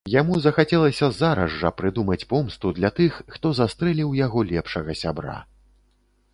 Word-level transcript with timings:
Яму 0.11 0.37
захацелася 0.45 1.09
зараз 1.17 1.51
жа 1.57 1.71
прыдумаць 1.81 2.25
помсту 2.33 2.73
для 2.79 2.93
тых, 3.01 3.21
хто 3.37 3.47
застрэліў 3.63 4.09
яго 4.25 4.39
лепшага 4.53 4.91
сябра. 5.03 5.37